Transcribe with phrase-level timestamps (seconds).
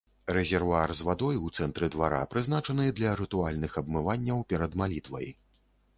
[0.35, 5.27] Рэзервуар з вадой у цэнтры двара прызначаны для рытуальных абмыванняў перад малітвай.